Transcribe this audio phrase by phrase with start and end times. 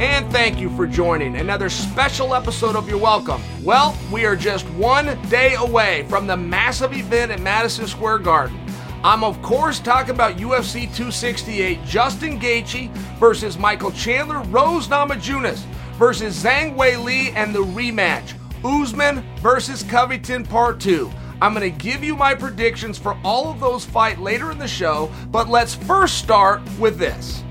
[0.00, 3.42] And thank you for joining another special episode of You're Welcome.
[3.64, 8.60] Well, we are just one day away from the massive event at Madison Square Garden.
[9.02, 16.44] I'm, of course, talking about UFC 268 Justin Gaethje versus Michael Chandler, Rose Namajunas versus
[16.44, 21.10] Zhang Weili, and the rematch Usman versus Covington Part 2.
[21.42, 24.68] I'm going to give you my predictions for all of those fight later in the
[24.68, 27.42] show, but let's first start with this.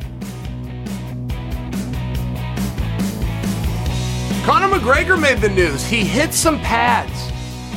[4.48, 5.86] Conor McGregor made the news.
[5.86, 7.34] He hit some pads.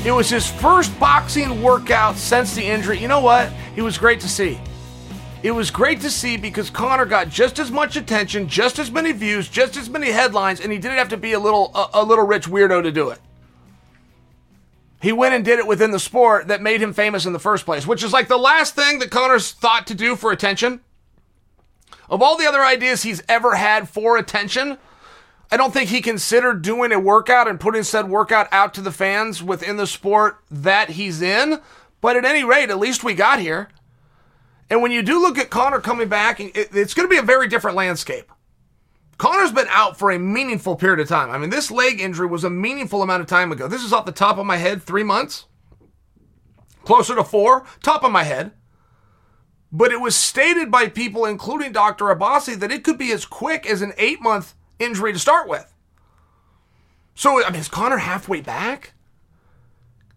[0.06, 2.96] It was his first boxing workout since the injury.
[3.00, 3.52] You know what?
[3.74, 4.60] It was great to see.
[5.42, 9.10] It was great to see because Conor got just as much attention, just as many
[9.10, 12.04] views, just as many headlines, and he didn't have to be a little a, a
[12.04, 13.18] little rich weirdo to do it.
[15.02, 17.64] He went and did it within the sport that made him famous in the first
[17.64, 20.82] place, which is like the last thing that Conor's thought to do for attention.
[22.08, 24.78] Of all the other ideas he's ever had for attention,
[25.52, 28.92] I don't think he considered doing a workout and putting said workout out to the
[28.92, 31.60] fans within the sport that he's in.
[32.00, 33.68] But at any rate, at least we got here.
[34.70, 37.48] And when you do look at Conor coming back, it's going to be a very
[37.48, 38.30] different landscape.
[39.18, 41.30] Conor's been out for a meaningful period of time.
[41.30, 43.66] I mean, this leg injury was a meaningful amount of time ago.
[43.66, 45.46] This is off the top of my head, three months,
[46.84, 48.52] closer to four, top of my head.
[49.72, 52.06] But it was stated by people, including Dr.
[52.06, 55.72] Abbasi, that it could be as quick as an eight month injury to start with.
[57.14, 58.94] So, I mean, is Conor halfway back?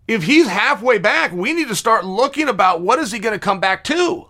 [0.07, 3.39] If he's halfway back, we need to start looking about what is he going to
[3.39, 4.29] come back to.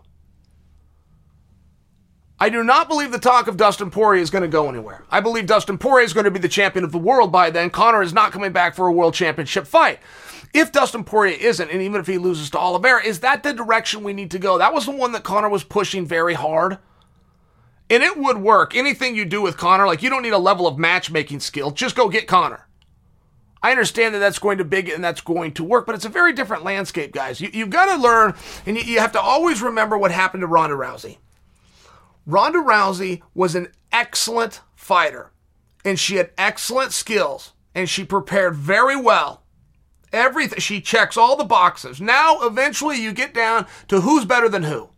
[2.39, 5.05] I do not believe the talk of Dustin Poirier is going to go anywhere.
[5.09, 7.69] I believe Dustin Poirier is going to be the champion of the world by then.
[7.69, 9.99] Conor is not coming back for a world championship fight.
[10.53, 14.03] If Dustin Poirier isn't, and even if he loses to Oliveira, is that the direction
[14.03, 14.57] we need to go?
[14.57, 16.79] That was the one that Conor was pushing very hard.
[17.93, 18.75] And it would work.
[18.75, 21.69] Anything you do with Conor, like you don't need a level of matchmaking skill.
[21.69, 22.67] Just go get Conor.
[23.61, 26.09] I understand that that's going to big and that's going to work, but it's a
[26.09, 27.39] very different landscape, guys.
[27.39, 28.33] You, have got to learn,
[28.65, 31.17] and you, you have to always remember what happened to Ronda Rousey.
[32.25, 35.31] Ronda Rousey was an excellent fighter
[35.85, 39.43] and she had excellent skills and she prepared very well.
[40.11, 41.99] Everything she checks all the boxes.
[41.99, 44.89] Now eventually you get down to who's better than who.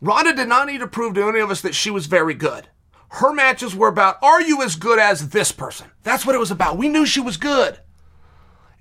[0.00, 2.68] Ronda did not need to prove to any of us that she was very good.
[3.08, 5.90] Her matches were about are you as good as this person?
[6.02, 6.76] That's what it was about.
[6.76, 7.78] We knew she was good.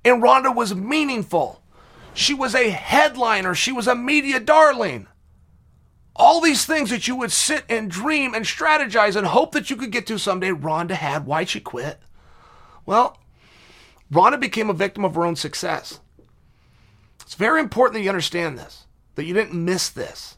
[0.04, 1.62] And Ronda was meaningful.
[2.14, 3.56] She was a headliner.
[3.56, 5.08] She was a media darling.
[6.16, 9.76] All these things that you would sit and dream and strategize and hope that you
[9.76, 11.26] could get to someday, Ronda had.
[11.26, 12.00] Why'd she quit?
[12.86, 13.20] Well,
[14.12, 16.00] Ronda became a victim of her own success.
[17.22, 20.38] It's very important that you understand this, that you didn't miss this.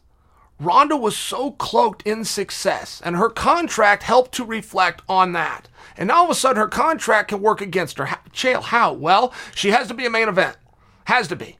[0.60, 5.68] Ronda was so cloaked in success, and her contract helped to reflect on that.
[5.96, 8.06] And all of a sudden, her contract can work against her.
[8.32, 8.92] Chael, how?
[8.92, 10.56] Well, she has to be a main event.
[11.04, 11.58] Has to be.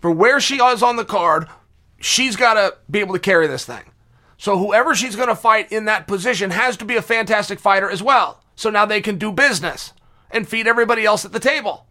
[0.00, 1.48] For where she is on the card,
[1.98, 3.82] she's got to be able to carry this thing.
[4.36, 7.90] So whoever she's going to fight in that position has to be a fantastic fighter
[7.90, 8.42] as well.
[8.54, 9.92] So now they can do business
[10.30, 11.86] and feed everybody else at the table.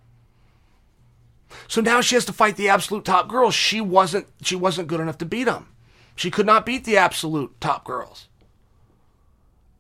[1.67, 3.53] So now she has to fight the absolute top girls.
[3.53, 5.67] She wasn't she wasn't good enough to beat them.
[6.17, 8.28] She could not beat the absolute top girls.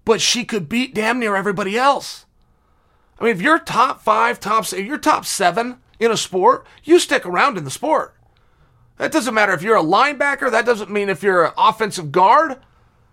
[0.05, 2.27] But she could beat damn near everybody else.
[3.19, 6.99] I mean, if you're top five, top if you're top seven in a sport, you
[6.99, 8.15] stick around in the sport.
[8.97, 10.51] That doesn't matter if you're a linebacker.
[10.51, 12.57] That doesn't mean if you're an offensive guard.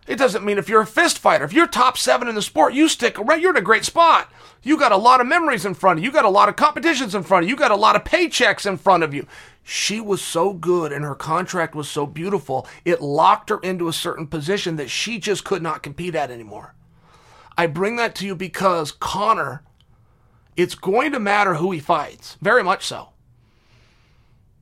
[0.06, 1.44] It doesn't mean if you're a fist fighter.
[1.44, 3.40] If you're top seven in the sport, you stick around.
[3.40, 4.30] You're in a great spot.
[4.62, 6.10] You got a lot of memories in front of you.
[6.10, 7.54] You got a lot of competitions in front of you.
[7.54, 9.26] You got a lot of paychecks in front of you.
[9.62, 13.94] She was so good and her contract was so beautiful, it locked her into a
[13.94, 16.74] certain position that she just could not compete at anymore.
[17.56, 19.62] I bring that to you because Conor,
[20.54, 22.36] it's going to matter who he fights.
[22.42, 23.10] Very much so.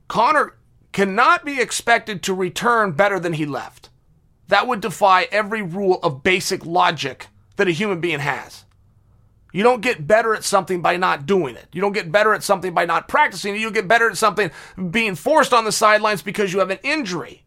[0.07, 0.55] Conor
[0.93, 3.82] cannot be expected to return better than he left.
[4.47, 8.65] That would defy every rule of basic logic that a human being has.
[9.53, 11.67] You don't get better at something by not doing it.
[11.71, 13.59] You don't get better at something by not practicing it.
[13.59, 14.49] You get better at something
[14.89, 17.43] being forced on the sidelines because you have an injury.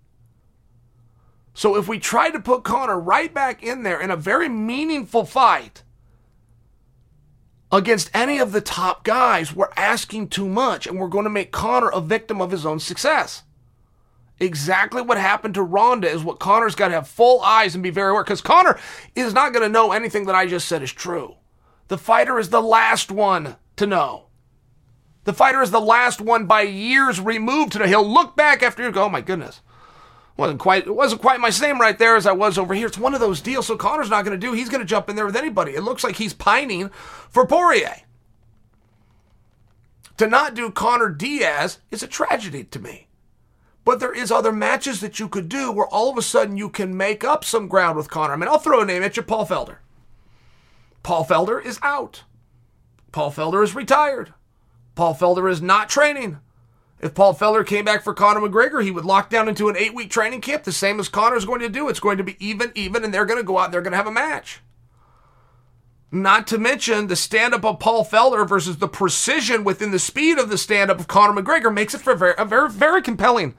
[1.52, 5.24] So if we try to put Conor right back in there in a very meaningful
[5.24, 5.82] fight,
[7.72, 11.52] against any of the top guys, we're asking too much and we're going to make
[11.52, 13.42] Conor a victim of his own success.
[14.38, 17.90] Exactly what happened to Ronda is what Conor's got to have full eyes and be
[17.90, 18.78] very aware because Conor
[19.14, 21.36] is not going to know anything that I just said is true.
[21.88, 24.26] The fighter is the last one to know.
[25.24, 27.86] The fighter is the last one by years removed to know.
[27.86, 29.62] He'll look back after you go, oh my goodness.
[30.36, 32.86] Wasn't quite it wasn't quite my same right there as I was over here.
[32.86, 33.66] It's one of those deals.
[33.66, 34.52] So Conor's not going to do.
[34.52, 35.74] He's going to jump in there with anybody.
[35.74, 36.90] It looks like he's pining
[37.30, 38.02] for Poirier.
[40.18, 43.05] To not do Conor Diaz is a tragedy to me.
[43.86, 46.68] But there is other matches that you could do where all of a sudden you
[46.68, 48.32] can make up some ground with Conor.
[48.32, 49.76] I mean, I'll throw a name at you, Paul Felder.
[51.04, 52.24] Paul Felder is out.
[53.12, 54.34] Paul Felder is retired.
[54.96, 56.40] Paul Felder is not training.
[56.98, 59.94] If Paul Felder came back for Conor McGregor, he would lock down into an eight
[59.94, 61.88] week training camp, the same as Conor is going to do.
[61.88, 63.92] It's going to be even, even, and they're going to go out and they're going
[63.92, 64.62] to have a match.
[66.12, 70.38] Not to mention the stand up of Paul Felder versus the precision within the speed
[70.38, 73.02] of the stand up of Conor McGregor makes it for a very, a very, very
[73.02, 73.54] compelling,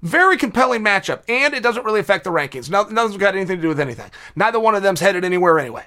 [0.00, 1.22] very compelling matchup.
[1.28, 2.70] And it doesn't really affect the rankings.
[2.70, 4.10] nothing's got anything to do with anything.
[4.36, 5.84] Neither one of them's headed anywhere anyway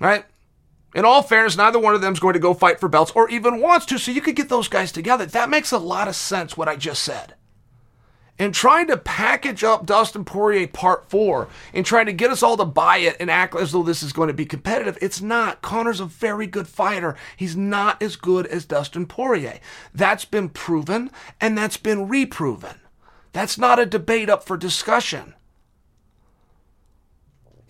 [0.00, 0.24] right?
[0.94, 3.60] In all fairness, neither one of them's going to go fight for belts or even
[3.60, 5.24] wants to, so you could get those guys together.
[5.26, 7.34] That makes a lot of sense, what I just said.
[8.40, 12.56] And trying to package up Dustin Poirier Part 4 and trying to get us all
[12.56, 15.60] to buy it and act as though this is going to be competitive, it's not.
[15.60, 17.16] Conor's a very good fighter.
[17.36, 19.60] He's not as good as Dustin Poirier.
[19.94, 21.10] That's been proven
[21.40, 22.80] and that's been reproven.
[23.32, 25.34] That's not a debate up for discussion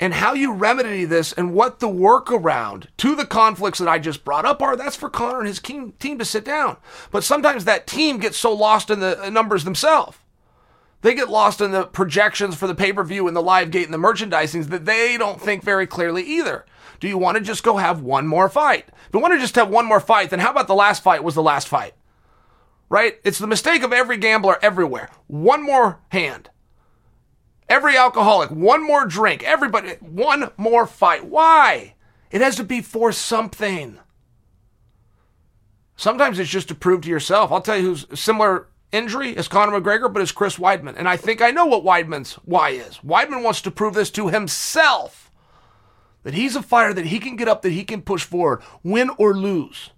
[0.00, 4.24] and how you remedy this and what the workaround to the conflicts that I just
[4.24, 6.78] brought up are, that's for Conor and his team, to sit down.
[7.10, 10.16] But sometimes that team gets so lost in the uh, numbers themselves.
[11.02, 13.84] They get lost in the projections for the pay per view and the live gate
[13.84, 16.66] and the merchandising that they don't think very clearly either.
[16.98, 18.88] Do you want to just go have one more fight?
[18.88, 21.24] If you want to just have one more fight, then how about the last fight
[21.24, 21.94] was the last fight?
[22.90, 23.18] Right?
[23.24, 25.08] It's the mistake of every gambler everywhere.
[25.26, 26.50] One more hand.
[27.68, 29.44] Every alcoholic, one more drink.
[29.44, 31.24] Everybody, one more fight.
[31.24, 31.94] Why?
[32.30, 33.98] It has to be for something.
[35.96, 37.52] Sometimes it's just to prove to yourself.
[37.52, 40.94] I'll tell you who's similar injury is Conor McGregor, but it's Chris Weidman.
[40.96, 42.98] And I think I know what Weidman's why is.
[42.98, 45.30] Weidman wants to prove this to himself
[46.22, 49.10] that he's a fighter that he can get up, that he can push forward, win
[49.16, 49.90] or lose.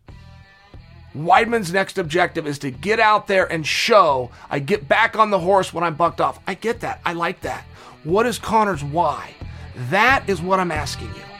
[1.14, 5.38] Weidman's next objective is to get out there and show I get back on the
[5.38, 6.40] horse when I'm bucked off.
[6.46, 7.00] I get that.
[7.04, 7.64] I like that.
[8.04, 9.34] What is Conor's why?
[9.90, 11.31] That is what I'm asking you.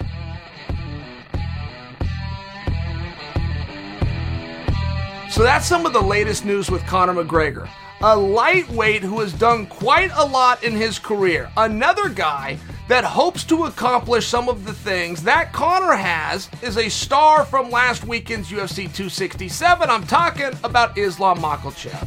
[5.42, 7.68] So that's some of the latest news with Conor McGregor.
[8.02, 11.50] A lightweight who has done quite a lot in his career.
[11.56, 16.88] Another guy that hopes to accomplish some of the things that Conor has is a
[16.88, 19.90] star from last weekend's UFC 267.
[19.90, 22.06] I'm talking about Islam Makhachev.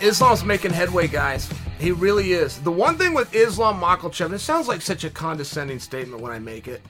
[0.00, 1.46] Islam's making headway, guys.
[1.78, 2.58] He really is.
[2.60, 6.38] The one thing with Islam Makhachev, it sounds like such a condescending statement when I
[6.38, 6.80] make it,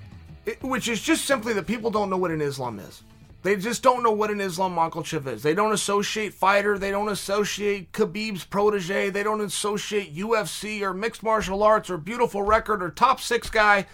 [0.46, 3.02] it which is just simply that people don't know what an Islam is.
[3.42, 5.42] They just don't know what an Islam Makhachev is.
[5.42, 6.78] They don't associate fighter.
[6.78, 9.08] They don't associate Khabib's protege.
[9.08, 13.86] They don't associate UFC or mixed martial arts or beautiful record or top six guy.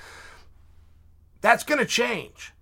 [1.43, 2.53] That's going to change.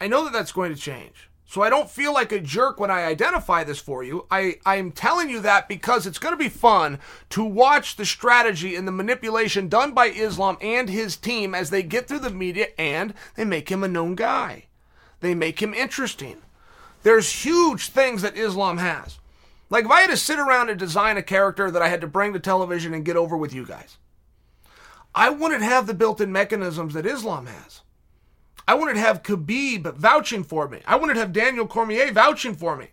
[0.00, 1.30] I know that that's going to change.
[1.52, 4.26] So I don't feel like a jerk when I identify this for you.
[4.30, 8.74] I, I'm telling you that because it's going to be fun to watch the strategy
[8.74, 12.68] and the manipulation done by Islam and his team as they get through the media
[12.78, 14.64] and they make him a known guy.
[15.22, 16.42] They make him interesting.
[17.04, 19.18] There's huge things that Islam has.
[19.70, 22.06] Like if I had to sit around and design a character that I had to
[22.06, 23.96] bring to television and get over with you guys,
[25.14, 27.80] I wouldn't have the built in mechanisms that Islam has.
[28.66, 30.80] I wouldn't have Khabib vouching for me.
[30.86, 32.88] I wouldn't have Daniel Cormier vouching for me.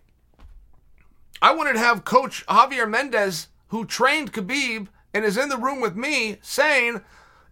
[1.42, 5.96] I wouldn't have Coach Javier Mendez, who trained Khabib and is in the room with
[5.96, 7.00] me, saying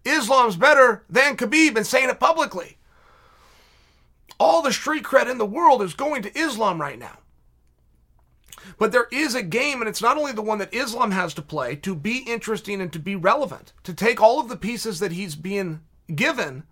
[0.05, 2.78] Islam's better than Khabib and saying it publicly.
[4.39, 7.19] All the street cred in the world is going to Islam right now.
[8.79, 11.43] But there is a game, and it's not only the one that Islam has to
[11.43, 15.13] play to be interesting and to be relevant, to take all of the pieces that
[15.13, 15.81] he's being
[16.15, 16.65] given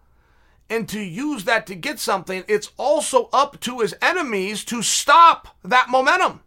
[0.69, 5.57] and to use that to get something, it's also up to his enemies to stop
[5.65, 6.41] that momentum.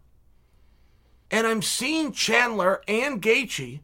[1.30, 3.80] And I'm seeing Chandler and Gaethje,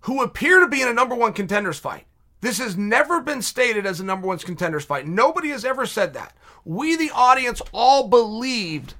[0.00, 2.06] who appear to be in a number one contenders fight.
[2.44, 5.06] This has never been stated as a number one contenders fight.
[5.06, 8.92] Nobody has ever said that we, the audience, all believed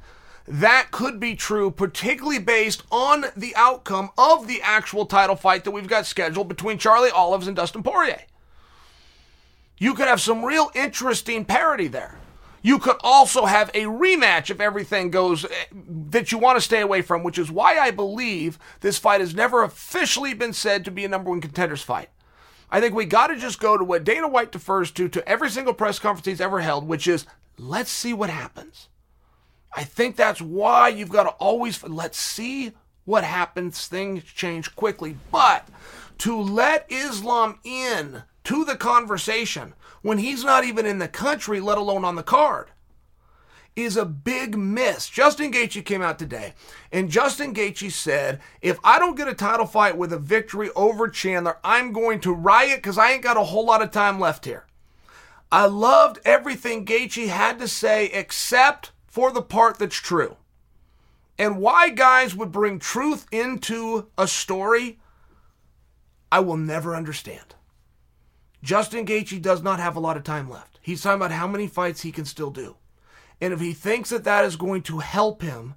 [0.48, 5.72] that could be true, particularly based on the outcome of the actual title fight that
[5.72, 8.22] we've got scheduled between Charlie Olives and Dustin Poirier.
[9.76, 12.16] You could have some real interesting parity there.
[12.62, 15.48] You could also have a rematch if everything goes eh,
[16.10, 19.34] that you want to stay away from, which is why I believe this fight has
[19.34, 22.08] never officially been said to be a number one contenders fight.
[22.74, 25.48] I think we got to just go to what Dana White defers to to every
[25.48, 27.24] single press conference he's ever held, which is
[27.56, 28.88] let's see what happens.
[29.76, 32.72] I think that's why you've got to always let's see
[33.04, 33.86] what happens.
[33.86, 35.68] Things change quickly, but
[36.18, 41.78] to let Islam in to the conversation when he's not even in the country, let
[41.78, 42.70] alone on the card,
[43.76, 45.08] is a big miss.
[45.08, 46.54] Justin Gaethje came out today,
[46.92, 51.08] and Justin Gaethje said, "If I don't get a title fight with a victory over
[51.08, 54.44] Chandler, I'm going to riot because I ain't got a whole lot of time left
[54.44, 54.66] here."
[55.50, 60.36] I loved everything Gaethje had to say, except for the part that's true.
[61.38, 64.98] And why guys would bring truth into a story,
[66.30, 67.54] I will never understand.
[68.62, 70.78] Justin Gaethje does not have a lot of time left.
[70.80, 72.76] He's talking about how many fights he can still do.
[73.40, 75.74] And if he thinks that that is going to help him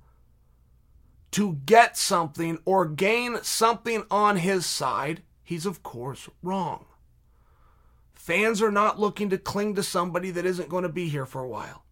[1.32, 6.86] to get something or gain something on his side, he's of course wrong.
[8.14, 11.42] Fans are not looking to cling to somebody that isn't going to be here for
[11.42, 11.84] a while.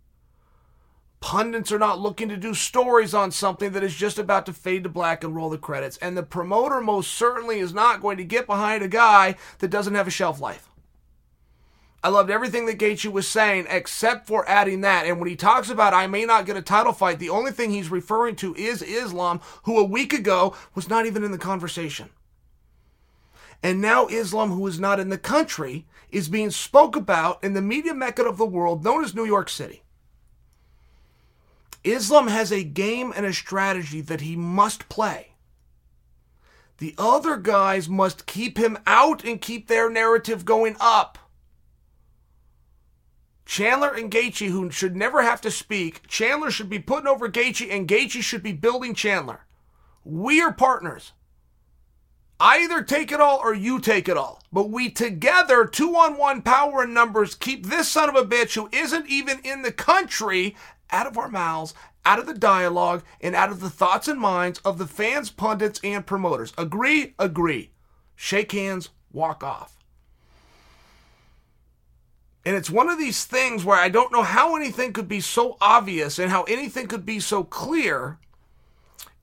[1.21, 4.83] Pundits are not looking to do stories on something that is just about to fade
[4.83, 5.97] to black and roll the credits.
[5.97, 9.95] And the promoter most certainly is not going to get behind a guy that doesn't
[9.95, 10.69] have a shelf life.
[12.03, 15.07] I loved everything that Gaethje was saying except for adding that.
[15.07, 17.71] And when he talks about I may not get a title fight, the only thing
[17.71, 22.09] he's referring to is Islam, who a week ago was not even in the conversation.
[23.63, 27.61] And now Islam, who is not in the country, is being spoke about in the
[27.61, 29.81] media mecca of the world known as New York City.
[31.83, 35.29] Islam has a game and a strategy that he must play.
[36.77, 41.17] The other guys must keep him out and keep their narrative going up.
[43.45, 47.71] Chandler and Gaethje, who should never have to speak, Chandler should be putting over Gaethje,
[47.71, 49.45] and Gaethje should be building Chandler.
[50.03, 51.13] We are partners.
[52.39, 54.41] I either take it all or you take it all.
[54.51, 58.55] But we together, two on one power and numbers, keep this son of a bitch
[58.55, 60.55] who isn't even in the country
[60.91, 61.73] out of our mouths,
[62.03, 65.79] out of the dialogue, and out of the thoughts and minds of the fans, pundits,
[65.83, 66.53] and promoters.
[66.57, 67.15] Agree?
[67.17, 67.71] Agree.
[68.15, 69.74] Shake hands, walk off.
[72.45, 75.57] And it's one of these things where I don't know how anything could be so
[75.59, 78.19] obvious and how anything could be so clear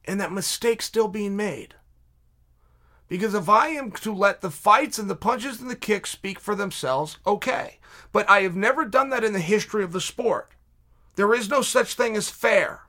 [0.04, 1.74] and that mistake still being made.
[3.08, 6.40] Because if I am to let the fights and the punches and the kicks speak
[6.40, 7.78] for themselves, okay.
[8.10, 10.50] But I have never done that in the history of the sport.
[11.14, 12.80] There is no such thing as fair.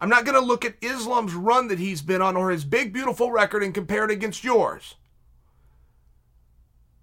[0.00, 2.92] I'm not going to look at Islam's run that he's been on or his big,
[2.92, 4.94] beautiful record and compare it against yours.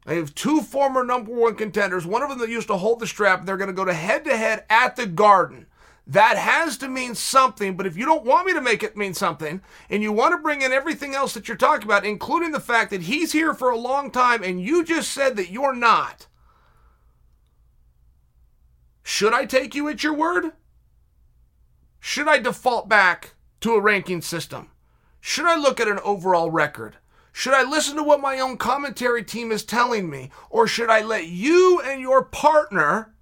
[0.07, 3.07] I have two former number one contenders, one of them that used to hold the
[3.07, 5.67] strap, they're going to go to head to head at the Garden.
[6.07, 9.13] That has to mean something, but if you don't want me to make it mean
[9.13, 12.61] something, and you want to bring in everything else that you're talking about, including the
[12.61, 16.27] fact that he's here for a long time and you just said that you're not,
[19.03, 20.53] should I take you at your word?
[21.99, 24.69] Should I default back to a ranking system?
[25.19, 26.95] Should I look at an overall record?
[27.37, 30.31] Should I listen to what my own commentary team is telling me?
[30.49, 33.13] Or should I let you and your partner,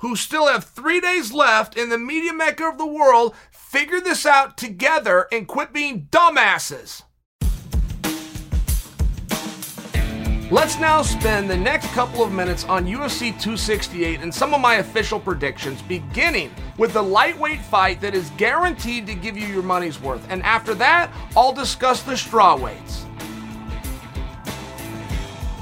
[0.00, 4.26] who still have three days left in the media mecca of the world, figure this
[4.26, 7.04] out together and quit being dumbasses?
[10.50, 14.74] Let's now spend the next couple of minutes on UFC 268 and some of my
[14.74, 19.98] official predictions, beginning with the lightweight fight that is guaranteed to give you your money's
[19.98, 20.26] worth.
[20.28, 23.05] And after that, I'll discuss the strawweights.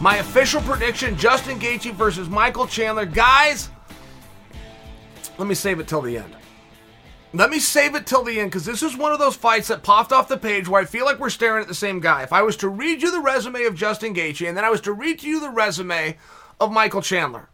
[0.00, 3.06] My official prediction Justin Gaethje versus Michael Chandler.
[3.06, 3.70] Guys,
[5.38, 6.36] let me save it till the end.
[7.32, 9.82] Let me save it till the end because this is one of those fights that
[9.82, 12.22] popped off the page where I feel like we're staring at the same guy.
[12.22, 14.80] If I was to read you the resume of Justin Gaethje and then I was
[14.82, 16.16] to read you the resume
[16.60, 17.48] of Michael Chandler,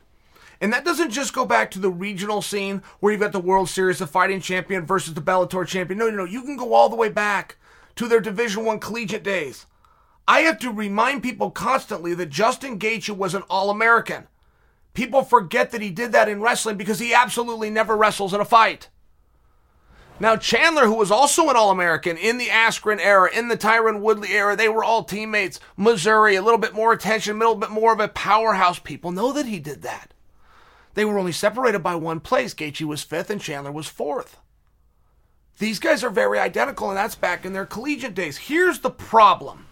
[0.61, 3.71] and that doesn't just go back to the regional scene where you've got the World
[3.71, 5.99] Series, of fighting champion versus the Bellator champion.
[5.99, 6.25] No, no, no.
[6.25, 7.57] You can go all the way back
[7.97, 9.65] to their Division One collegiate days.
[10.31, 14.29] I have to remind people constantly that Justin Gaethje was an All-American.
[14.95, 18.45] People forget that he did that in wrestling because he absolutely never wrestles in a
[18.45, 18.91] fight.
[20.21, 24.03] Now, Chandler, who was also an All American in the Askren era, in the Tyron
[24.03, 25.59] Woodley era, they were all teammates.
[25.77, 28.79] Missouri, a little bit more attention, a little bit more of a powerhouse.
[28.79, 30.15] People know that he did that.
[30.95, 32.55] They were only separated by one place.
[32.55, 34.37] Gaethje was fifth and Chandler was fourth.
[35.59, 38.39] These guys are very identical, and that's back in their collegiate days.
[38.39, 39.67] Here's the problem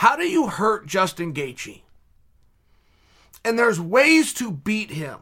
[0.00, 1.82] how do you hurt Justin Gaethje?
[3.44, 5.18] And there's ways to beat him.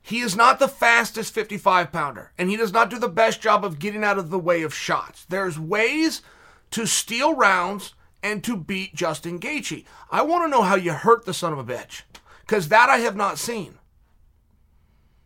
[0.00, 3.66] He is not the fastest 55 pounder, and he does not do the best job
[3.66, 5.26] of getting out of the way of shots.
[5.26, 6.22] There's ways
[6.70, 9.84] to steal rounds and to beat Justin Gaethje.
[10.10, 12.04] I want to know how you hurt the son of a bitch,
[12.40, 13.78] because that I have not seen.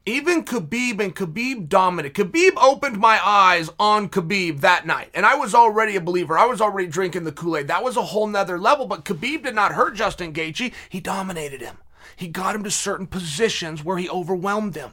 [0.09, 2.15] Even Khabib and Khabib dominated.
[2.15, 6.39] Khabib opened my eyes on Khabib that night, and I was already a believer.
[6.39, 7.69] I was already drinking the Kool Aid.
[7.69, 10.73] That was a whole nother level, but Khabib did not hurt Justin Gaethje.
[10.89, 11.77] He dominated him.
[12.17, 14.93] He got him to certain positions where he overwhelmed him.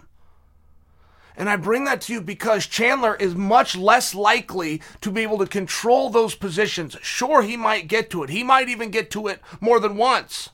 [1.38, 5.38] And I bring that to you because Chandler is much less likely to be able
[5.38, 6.98] to control those positions.
[7.02, 8.32] Sure, he might get to it.
[8.32, 10.50] He might even get to it more than once.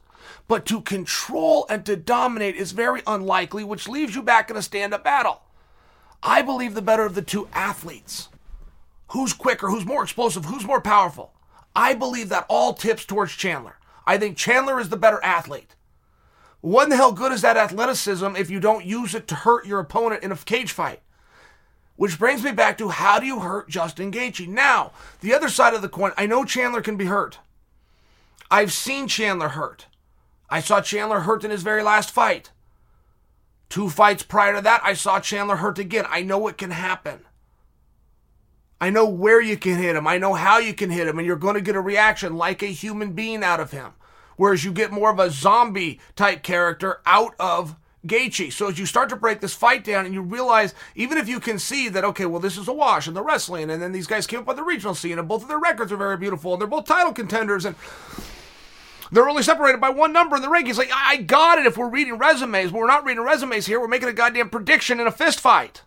[0.47, 4.61] But to control and to dominate is very unlikely, which leaves you back in a
[4.61, 5.41] stand up battle.
[6.23, 8.29] I believe the better of the two athletes.
[9.09, 9.69] Who's quicker?
[9.69, 10.45] Who's more explosive?
[10.45, 11.33] Who's more powerful?
[11.75, 13.77] I believe that all tips towards Chandler.
[14.05, 15.75] I think Chandler is the better athlete.
[16.61, 19.65] What in the hell good is that athleticism if you don't use it to hurt
[19.65, 21.01] your opponent in a cage fight?
[21.95, 24.47] Which brings me back to how do you hurt Justin Gaethje?
[24.47, 27.39] Now, the other side of the coin, I know Chandler can be hurt.
[28.49, 29.87] I've seen Chandler hurt.
[30.51, 32.51] I saw Chandler hurt in his very last fight.
[33.69, 36.05] Two fights prior to that, I saw Chandler hurt again.
[36.09, 37.21] I know it can happen.
[38.79, 40.05] I know where you can hit him.
[40.05, 42.61] I know how you can hit him, and you're going to get a reaction like
[42.61, 43.93] a human being out of him
[44.41, 47.75] whereas you get more of a zombie type character out of
[48.07, 48.51] Gaethje.
[48.51, 51.39] So as you start to break this fight down and you realize, even if you
[51.39, 54.07] can see that, okay, well, this is a wash in the wrestling, and then these
[54.07, 56.53] guys came up on the regional scene, and both of their records are very beautiful,
[56.53, 57.75] and they're both title contenders, and
[59.11, 60.77] they're only separated by one number in the rankings.
[60.77, 63.79] Like, I got it if we're reading resumes, we're not reading resumes here.
[63.79, 65.83] We're making a goddamn prediction in a fist fight.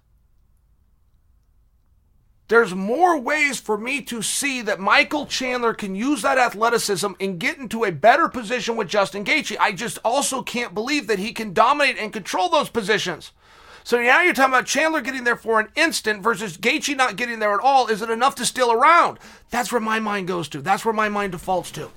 [2.49, 7.41] There's more ways for me to see that Michael Chandler can use that athleticism and
[7.41, 9.57] get into a better position with Justin Gaethje.
[9.59, 13.33] I just also can't believe that he can dominate and control those positions.
[13.83, 17.39] So now you're talking about Chandler getting there for an instant versus Gaethje not getting
[17.39, 17.87] there at all.
[17.89, 19.19] Is it enough to still around?
[19.49, 20.61] That's where my mind goes to.
[20.61, 21.91] That's where my mind defaults to.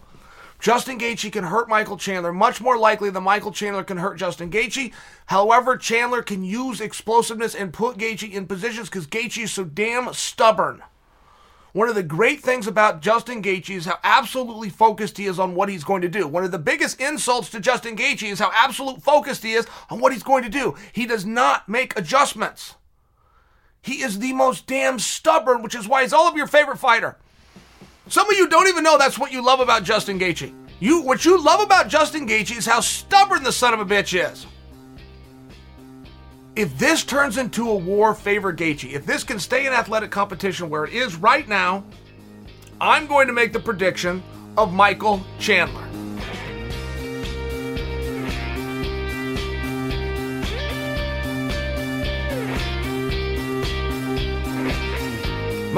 [0.59, 4.49] Justin Gaethje can hurt Michael Chandler much more likely than Michael Chandler can hurt Justin
[4.49, 4.91] Gaethje.
[5.27, 10.11] However, Chandler can use explosiveness and put Gaethje in positions because Gaethje is so damn
[10.13, 10.81] stubborn.
[11.73, 15.53] One of the great things about Justin Gaethje is how absolutely focused he is on
[15.53, 16.27] what he's going to do.
[16.27, 19.99] One of the biggest insults to Justin Gaethje is how absolute focused he is on
[19.99, 20.75] what he's going to do.
[20.91, 22.73] He does not make adjustments.
[23.79, 27.17] He is the most damn stubborn, which is why he's all of your favorite fighter.
[28.09, 30.53] Some of you don't even know that's what you love about Justin Gaethje.
[30.79, 34.17] You, what you love about Justin Gaethje is how stubborn the son of a bitch
[34.17, 34.45] is.
[36.55, 38.93] If this turns into a war, favor Gaethje.
[38.93, 41.83] If this can stay in athletic competition where it is right now,
[42.79, 44.23] I'm going to make the prediction
[44.57, 45.86] of Michael Chandler.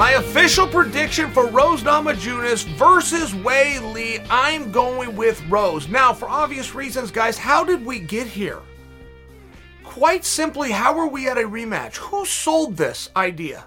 [0.00, 5.88] My official prediction for Rose Namajunas versus Weili, I'm going with Rose.
[5.88, 8.60] Now, for obvious reasons, guys, how did we get here?
[9.84, 11.96] Quite simply, how are we at a rematch?
[11.96, 13.66] Who sold this idea?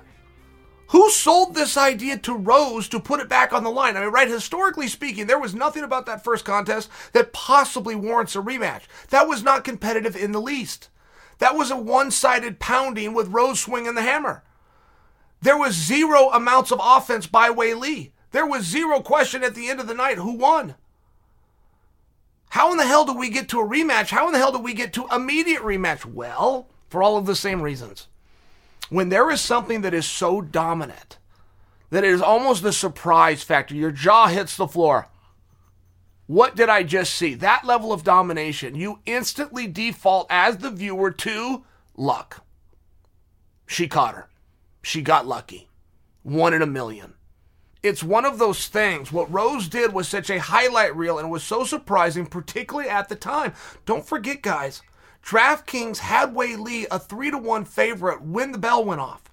[0.88, 3.96] Who sold this idea to Rose to put it back on the line?
[3.96, 8.36] I mean, right, historically speaking, there was nothing about that first contest that possibly warrants
[8.36, 8.86] a rematch.
[9.12, 10.90] That was not competitive in the least.
[11.38, 14.42] That was a one sided pounding with Rose swinging the hammer.
[15.44, 18.12] There was zero amounts of offense by Weili.
[18.32, 20.76] There was zero question at the end of the night who won.
[22.52, 24.10] How in the hell do we get to a rematch?
[24.10, 26.06] How in the hell do we get to immediate rematch?
[26.06, 28.08] Well, for all of the same reasons.
[28.90, 31.18] When there is something that is so dominant
[31.90, 35.10] that it is almost the surprise factor, your jaw hits the floor.
[36.26, 37.34] What did I just see?
[37.34, 41.66] That level of domination, you instantly default as the viewer to
[41.98, 42.46] luck.
[43.68, 44.30] She caught her.
[44.84, 45.70] She got lucky.
[46.22, 47.16] One in a million.
[47.82, 49.12] It's one of those things.
[49.12, 53.16] What Rose did was such a highlight reel and was so surprising, particularly at the
[53.16, 53.54] time.
[53.86, 54.82] Don't forget, guys,
[55.26, 59.24] DraftKings had Weili a 3 to 1 favorite when the bell went off.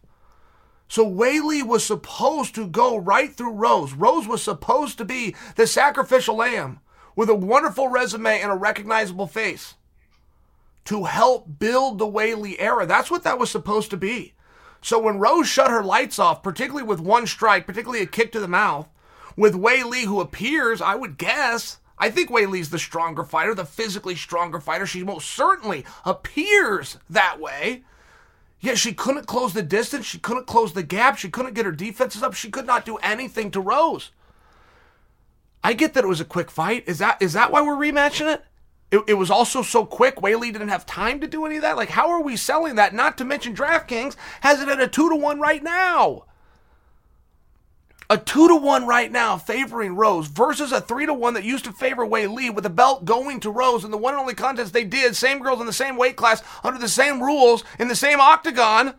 [0.89, 3.93] So Weili was supposed to go right through Rose.
[3.93, 6.81] Rose was supposed to be the sacrificial lamb
[7.15, 9.75] with a wonderful resume and a recognizable face
[10.87, 12.87] to help build the Weili era.
[12.87, 14.35] That's what that was supposed to be.
[14.83, 18.41] So when Rose shut her lights off, particularly with one strike, particularly a kick to
[18.41, 18.89] the mouth,
[19.37, 24.17] with Weili, who appears, I would guess, I think Weili's the stronger fighter, the physically
[24.17, 24.87] stronger fighter.
[24.87, 27.85] She most certainly appears that way.
[28.59, 30.07] Yet she couldn't close the distance.
[30.07, 31.17] She couldn't close the gap.
[31.17, 32.35] She couldn't get her defenses up.
[32.35, 34.11] She could not do anything to Rose.
[35.63, 36.85] I get that it was a quick fight.
[36.87, 38.43] Is that is that why we're rematching it?
[38.91, 40.17] It, it was also so quick.
[40.17, 41.77] Weili didn't have time to do any of that.
[41.77, 42.93] Like, how are we selling that?
[42.93, 46.25] Not to mention DraftKings has it at a two to one right now.
[48.09, 51.65] A two to one right now favoring Rose versus a three to one that used
[51.67, 54.73] to favor Weili with the belt going to Rose in the one and only contest
[54.73, 55.15] they did.
[55.15, 58.95] Same girls in the same weight class under the same rules in the same octagon.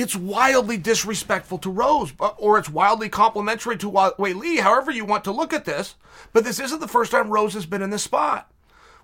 [0.00, 5.24] It's wildly disrespectful to Rose, uh, or it's wildly complimentary to Weili, however you want
[5.24, 5.94] to look at this.
[6.32, 8.50] But this isn't the first time Rose has been in this spot.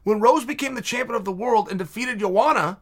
[0.05, 2.79] When Rose became the champion of the world and defeated Joanna,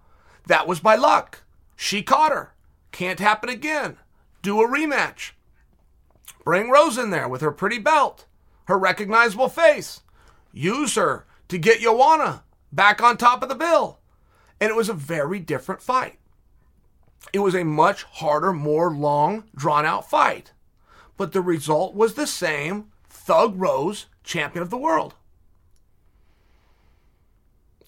[0.46, 1.42] that was by luck.
[1.74, 2.55] She caught her.
[2.92, 3.98] Can't happen again
[4.44, 5.33] do a rematch.
[6.44, 8.27] Bring Rose in there with her pretty belt,
[8.66, 10.03] her recognizable face.
[10.53, 13.98] Use her to get Joanna back on top of the bill.
[14.61, 16.18] And it was a very different fight.
[17.32, 20.52] It was a much harder, more long, drawn out fight.
[21.16, 25.14] But the result was the same Thug Rose, champion of the world.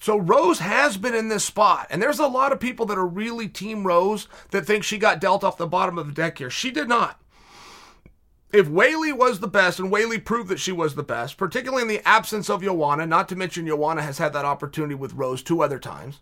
[0.01, 3.07] So Rose has been in this spot, and there's a lot of people that are
[3.07, 6.51] really Team Rose that think she got dealt off the bottom of the deck here.
[6.51, 7.21] She did not.
[8.53, 11.89] If Weili was the best, and Weili proved that she was the best, particularly in
[11.89, 15.63] the absence of Joanna, not to mention Joanna has had that opportunity with Rose two
[15.63, 16.21] other times,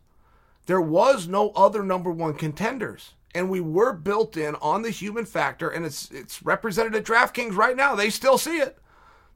[0.67, 3.13] there was no other number one contenders.
[3.35, 7.57] And we were built in on the human factor, and it's it's represented at DraftKings
[7.57, 7.97] right now.
[7.97, 8.79] They still see it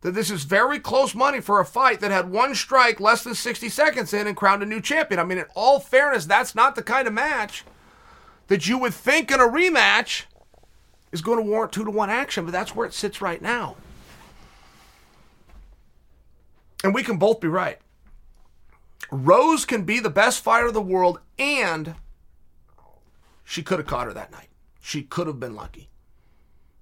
[0.02, 3.34] that this is very close money for a fight that had one strike less than
[3.34, 5.18] 60 seconds in and crowned a new champion.
[5.18, 7.64] I mean, in all fairness, that's not the kind of match
[8.46, 10.24] that you would think in a rematch
[11.10, 13.76] is going to warrant two to one action, but that's where it sits right now.
[16.84, 17.78] And we can both be right.
[19.10, 21.94] Rose can be the best fighter of the world, and
[23.44, 24.48] she could have caught her that night.
[24.80, 25.88] She could have been lucky.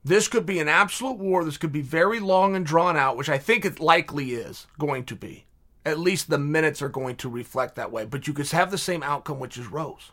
[0.05, 1.45] This could be an absolute war.
[1.45, 5.05] This could be very long and drawn out, which I think it likely is going
[5.07, 5.47] to be.
[5.85, 8.05] At least the minutes are going to reflect that way.
[8.05, 10.13] But you could have the same outcome, which is Rose.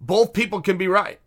[0.00, 1.20] Both people can be right.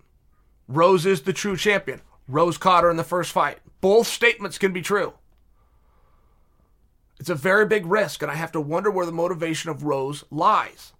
[0.67, 2.01] Rose is the true champion.
[2.27, 3.59] Rose caught her in the first fight.
[3.79, 5.13] Both statements can be true.
[7.19, 10.23] It's a very big risk, and I have to wonder where the motivation of Rose
[10.29, 10.93] lies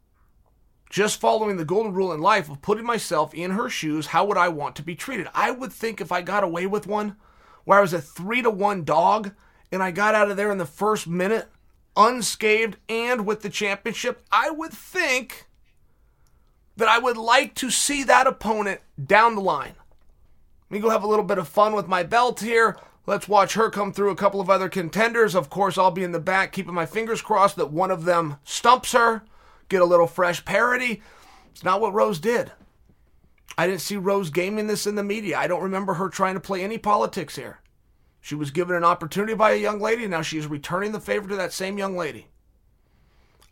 [0.89, 4.37] just following the golden rule in life of putting myself in her shoes, how would
[4.37, 5.27] I want to be treated?
[5.33, 7.17] I would think if I got away with one
[7.65, 9.31] where I was a three to one dog
[9.71, 11.49] and I got out of there in the first minute
[11.95, 15.47] unscathed and with the championship, I would think
[16.77, 19.73] that I would like to see that opponent down the line.
[20.69, 22.77] Let me go have a little bit of fun with my belt here.
[23.07, 25.33] Let's watch her come through a couple of other contenders.
[25.33, 28.35] Of course, I'll be in the back keeping my fingers crossed that one of them
[28.43, 29.23] stumps her
[29.69, 31.01] get a little fresh parody.
[31.51, 32.51] It's not what Rose did.
[33.57, 35.37] I didn't see Rose gaming this in the media.
[35.37, 37.61] I don't remember her trying to play any politics here.
[38.19, 40.99] She was given an opportunity by a young lady, and now she is returning the
[40.99, 42.27] favor to that same young lady.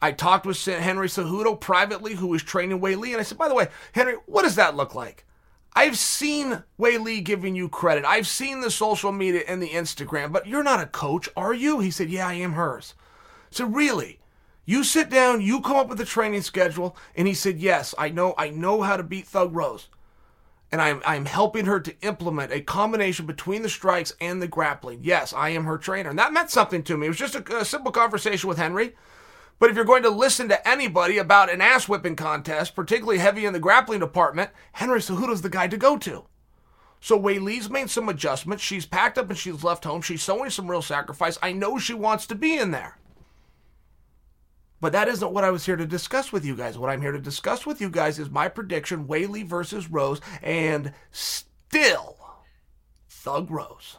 [0.02, 3.56] I talked with Henry Cejudo privately, who was training Weili, and I said, by the
[3.56, 5.25] way, Henry, what does that look like?
[5.76, 8.06] I've seen Weili giving you credit.
[8.06, 11.80] I've seen the social media and the Instagram, but you're not a coach, are you?
[11.80, 12.94] He said, yeah, I am hers.
[13.50, 14.20] So really,
[14.66, 16.98] you sit down, you come up with a training schedule.
[17.16, 19.88] And he said, Yes, I know, I know how to beat Thug Rose.
[20.72, 25.02] And I'm, I'm helping her to implement a combination between the strikes and the grappling.
[25.04, 26.10] Yes, I am her trainer.
[26.10, 27.06] And that meant something to me.
[27.06, 28.96] It was just a, a simple conversation with Henry.
[29.58, 33.46] But if you're going to listen to anybody about an ass whipping contest, particularly heavy
[33.46, 36.26] in the grappling department, Henry Cejudo's the guy to go to.
[37.00, 38.64] So Weili's made some adjustments.
[38.64, 40.02] She's packed up and she's left home.
[40.02, 41.38] She's showing some real sacrifice.
[41.42, 42.98] I know she wants to be in there.
[44.82, 46.78] But that isn't what I was here to discuss with you guys.
[46.78, 50.92] What I'm here to discuss with you guys is my prediction Weili versus Rose, and
[51.12, 52.18] still
[53.08, 53.98] Thug Rose.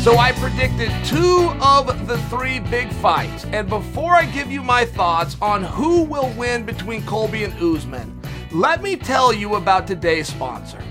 [0.00, 3.44] So I predicted two of the three big fights.
[3.44, 8.18] And before I give you my thoughts on who will win between Colby and Usman,
[8.50, 10.82] let me tell you about today's sponsor.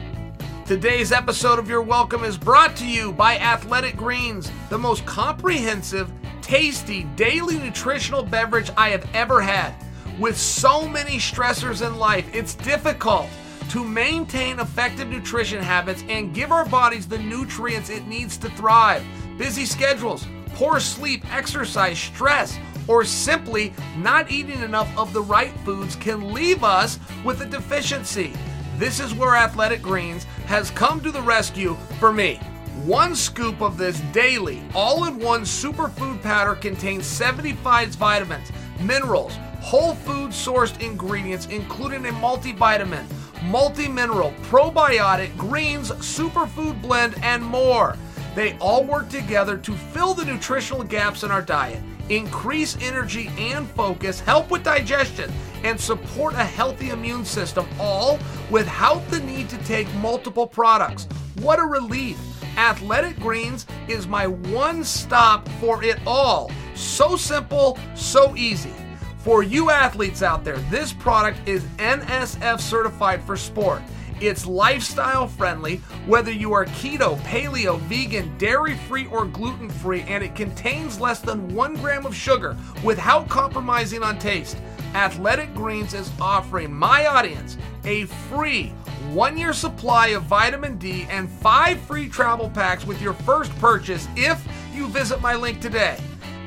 [0.68, 6.12] Today's episode of You're Welcome is brought to you by Athletic Greens, the most comprehensive,
[6.44, 9.74] tasty daily nutritional beverage I have ever had.
[10.20, 13.28] With so many stressors in life, it's difficult
[13.70, 19.04] to maintain effective nutrition habits and give our bodies the nutrients it needs to thrive.
[19.38, 25.96] Busy schedules, poor sleep, exercise, stress, or simply not eating enough of the right foods
[25.96, 28.34] can leave us with a deficiency.
[28.78, 32.40] This is where Athletic Greens has come to the rescue for me.
[32.86, 39.94] One scoop of this daily, all in one superfood powder contains 75 vitamins, minerals, whole
[39.94, 43.06] food sourced ingredients, including a multivitamin,
[43.44, 47.98] multi mineral, probiotic, greens, superfood blend, and more.
[48.36, 53.68] They all work together to fill the nutritional gaps in our diet, increase energy and
[53.72, 55.32] focus, help with digestion,
[55.64, 61.08] and support a healthy immune system, all without the need to take multiple products.
[61.42, 62.18] What a relief!
[62.58, 66.52] Athletic Greens is my one stop for it all.
[66.76, 68.74] So simple, so easy.
[69.20, 73.82] For you athletes out there, this product is NSF certified for sport.
[74.22, 80.24] It's lifestyle friendly, whether you are keto, paleo, vegan, dairy free, or gluten free, and
[80.24, 84.58] it contains less than one gram of sugar without compromising on taste.
[84.94, 88.74] Athletic Greens is offering my audience a free
[89.12, 94.08] one year supply of vitamin D and five free travel packs with your first purchase
[94.16, 95.98] if you visit my link today.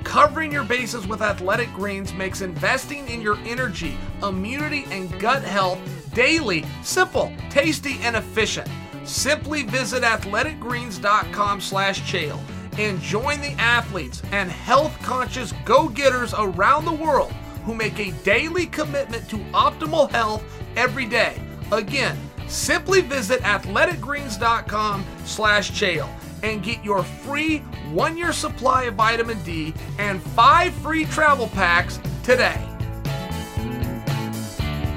[0.05, 5.79] Covering your bases with athletic greens makes investing in your energy, immunity, and gut health
[6.15, 8.69] daily simple, tasty, and efficient.
[9.05, 12.39] Simply visit athleticgreens.com slash chael
[12.79, 17.33] and join the athletes and health-conscious go-getters around the world
[17.65, 20.43] who make a daily commitment to optimal health
[20.77, 21.41] every day.
[21.71, 26.09] Again, simply visit athleticgreens.com slash chael
[26.43, 27.59] and get your free
[27.93, 32.61] one year supply of vitamin D and five free travel packs today.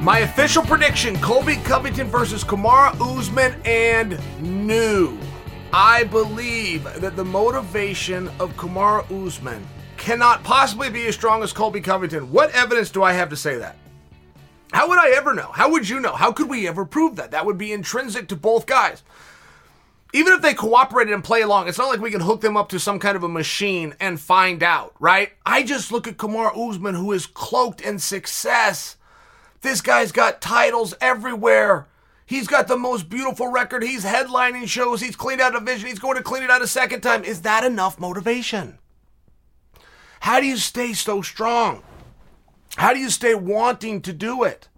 [0.01, 5.17] My official prediction Colby Covington versus Kamaru Usman and new.
[5.73, 9.65] I believe that the motivation of Kamaru Usman
[9.97, 12.31] cannot possibly be as strong as Colby Covington.
[12.31, 13.75] What evidence do I have to say that?
[14.71, 15.51] How would I ever know?
[15.51, 16.13] How would you know?
[16.13, 17.31] How could we ever prove that?
[17.31, 19.03] That would be intrinsic to both guys
[20.15, 22.69] even if they cooperated and play along, it's not like we can hook them up
[22.69, 25.33] to some kind of a machine and find out, right?
[25.45, 28.95] I just look at Kamaru Usman, who is cloaked in success.
[29.59, 31.87] This guy's got titles everywhere.
[32.25, 33.83] He's got the most beautiful record.
[33.83, 35.01] He's headlining shows.
[35.01, 35.89] He's cleaned out a vision.
[35.89, 37.25] He's going to clean it out a second time.
[37.25, 38.79] Is that enough motivation?
[40.21, 41.83] How do you stay so strong?
[42.77, 44.69] How do you stay wanting to do it?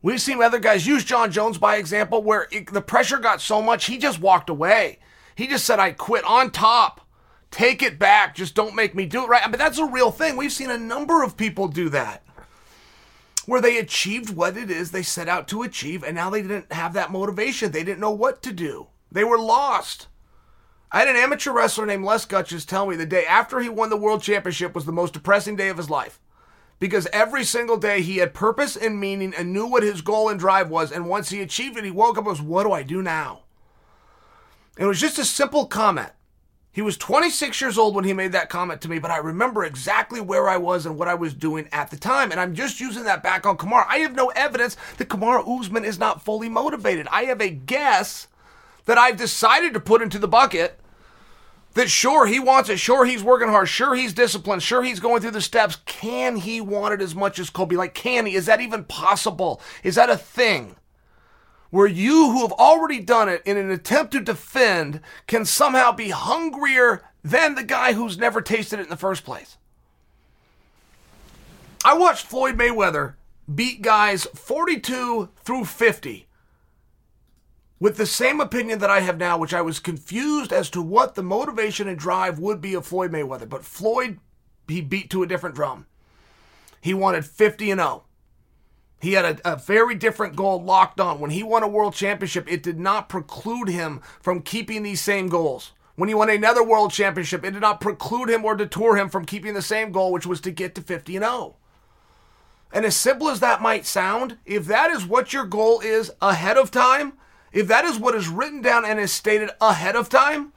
[0.00, 3.60] We've seen other guys use Jon Jones by example, where it, the pressure got so
[3.60, 5.00] much he just walked away.
[5.34, 7.00] He just said, "I quit on top.
[7.50, 8.36] Take it back.
[8.36, 10.36] Just don't make me do it right." But that's a real thing.
[10.36, 12.22] We've seen a number of people do that,
[13.46, 16.72] where they achieved what it is they set out to achieve, and now they didn't
[16.72, 17.72] have that motivation.
[17.72, 18.88] They didn't know what to do.
[19.10, 20.06] They were lost.
[20.92, 23.90] I had an amateur wrestler named Les Gutches tell me the day after he won
[23.90, 26.20] the world championship was the most depressing day of his life
[26.78, 30.38] because every single day he had purpose and meaning and knew what his goal and
[30.38, 30.92] drive was.
[30.92, 33.40] And once he achieved it, he woke up and was, What do I do now?
[34.78, 36.12] It was just a simple comment.
[36.70, 39.64] He was 26 years old when he made that comment to me, but I remember
[39.64, 42.30] exactly where I was and what I was doing at the time.
[42.30, 43.84] And I'm just using that back on Kamaru.
[43.88, 47.08] I have no evidence that Kamaru Usman is not fully motivated.
[47.10, 48.28] I have a guess
[48.84, 50.78] that I've decided to put into the bucket
[51.78, 55.20] that sure he wants it, sure he's working hard, sure he's disciplined, sure he's going
[55.20, 55.76] through the steps.
[55.86, 57.76] Can he want it as much as Colby?
[57.76, 58.34] Like, can he?
[58.34, 59.60] Is that even possible?
[59.84, 60.74] Is that a thing?
[61.70, 66.08] Where you who have already done it in an attempt to defend can somehow be
[66.08, 69.56] hungrier than the guy who's never tasted it in the first place.
[71.84, 73.14] I watched Floyd Mayweather
[73.54, 76.27] beat guys 42 through 50
[77.80, 81.14] with the same opinion that I have now, which I was confused as to what
[81.14, 83.48] the motivation and drive would be of Floyd Mayweather.
[83.48, 84.18] But Floyd,
[84.66, 85.86] he beat to a different drum.
[86.80, 88.04] He wanted 50 and 0.
[89.00, 91.20] He had a, a, very different goal locked on.
[91.20, 95.28] When he won a world championship, it did not preclude him from keeping these same
[95.28, 95.72] goals.
[95.94, 99.24] When he won another world championship, it did not preclude him or deter him from
[99.24, 101.56] keeping the same goal, which was to get to 50 and 0.
[102.72, 106.56] And as simple as that might sound, if that is what your goal is ahead
[106.58, 107.14] of time,
[107.52, 110.52] if that is what is written down and is stated ahead of time,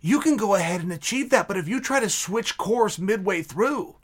[0.00, 1.48] you can go ahead and achieve that.
[1.48, 3.96] But if you try to switch course midway through,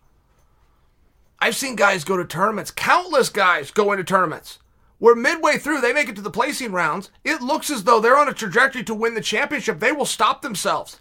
[1.39, 4.59] I've seen guys go to tournaments, countless guys go into tournaments
[5.01, 7.11] where midway through they make it to the placing rounds.
[7.25, 9.81] It looks as though they're on a trajectory to win the championship.
[9.81, 11.01] They will stop themselves.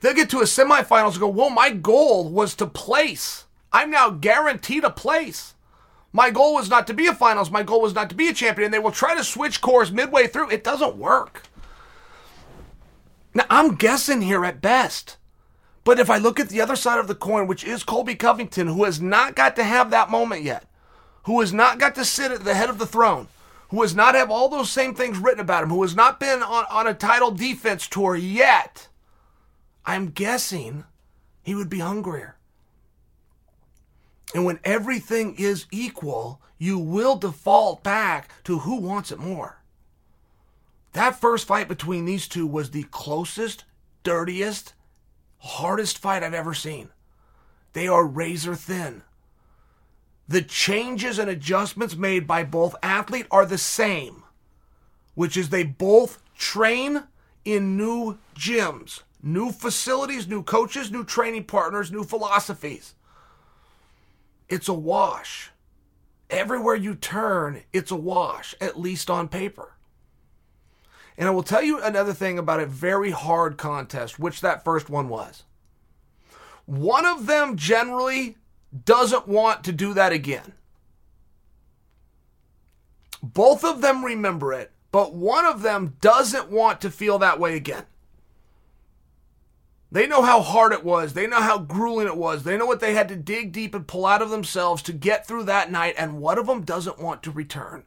[0.00, 3.44] They'll get to a semifinals and go, Well, my goal was to place.
[3.72, 5.54] I'm now guaranteed a place.
[6.16, 7.50] My goal was not to be a finals.
[7.50, 8.64] My goal was not to be a champion.
[8.64, 10.48] And They will try to switch course midway through.
[10.48, 11.42] It doesn't work.
[13.34, 15.18] Now, I'm guessing here at best.
[15.84, 18.68] But if I look at the other side of the coin, which is Colby Covington,
[18.68, 20.64] who has not got to have that moment yet,
[21.24, 23.28] who has not got to sit at the head of the throne,
[23.68, 26.42] who has not have all those same things written about him, who has not been
[26.42, 28.88] on, on a title defense tour yet,
[29.84, 30.84] I'm guessing
[31.42, 32.35] he would be hungrier.
[34.34, 39.60] And when everything is equal, you will default back to who wants it more.
[40.92, 43.64] That first fight between these two was the closest,
[44.02, 44.72] dirtiest,
[45.38, 46.88] hardest fight I've ever seen.
[47.74, 49.02] They are razor thin.
[50.28, 54.24] The changes and adjustments made by both athlete are the same,
[55.14, 57.04] which is they both train
[57.44, 62.94] in new gyms, new facilities, new coaches, new training partners, new philosophies.
[64.48, 65.50] It's a wash.
[66.30, 69.74] Everywhere you turn, it's a wash, at least on paper.
[71.16, 74.90] And I will tell you another thing about a very hard contest, which that first
[74.90, 75.44] one was.
[76.66, 78.36] One of them generally
[78.84, 80.52] doesn't want to do that again.
[83.22, 87.56] Both of them remember it, but one of them doesn't want to feel that way
[87.56, 87.84] again.
[89.90, 91.12] They know how hard it was.
[91.12, 92.42] They know how grueling it was.
[92.42, 95.26] They know what they had to dig deep and pull out of themselves to get
[95.26, 97.84] through that night, and one of them doesn't want to return.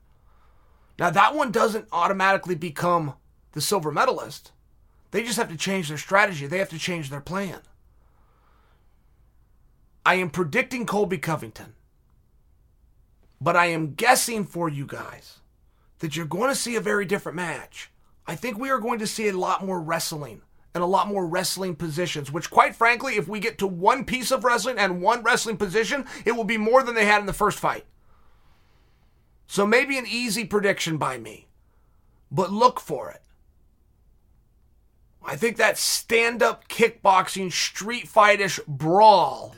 [0.97, 3.15] Now, that one doesn't automatically become
[3.51, 4.51] the silver medalist.
[5.12, 7.59] They just have to change their strategy, they have to change their plan.
[10.05, 11.73] I am predicting Colby Covington,
[13.41, 15.39] but I am guessing for you guys
[15.99, 17.91] that you're going to see a very different match.
[18.25, 20.41] I think we are going to see a lot more wrestling
[20.73, 24.32] and a lot more wrestling positions, which, quite frankly, if we get to one piece
[24.32, 27.34] of wrestling and one wrestling position, it will be more than they had in the
[27.34, 27.86] first fight.
[29.47, 31.47] So maybe an easy prediction by me,
[32.32, 33.21] but look for it.
[35.25, 39.55] I think that stand up kickboxing, street fightish brawl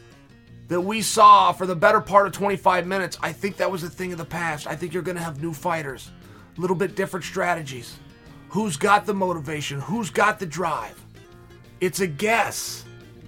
[0.69, 3.89] that we saw for the better part of 25 minutes, I think that was a
[3.89, 4.67] thing of the past.
[4.67, 6.12] I think you're going to have new fighters,
[6.58, 8.00] a little bit different strategies.
[8.52, 9.80] Who's got the motivation?
[9.80, 11.02] Who's got the drive?
[11.80, 12.84] It's a guess.